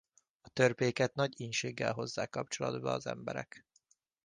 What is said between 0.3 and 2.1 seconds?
A törpéket nagy ínséggel